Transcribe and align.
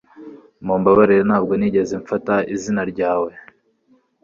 Mumbabarire 0.65 1.23
ntabwo 1.29 1.53
nigeze 1.59 1.93
mfata 2.03 2.35
izina 2.55 2.81
ryawe 2.91 3.31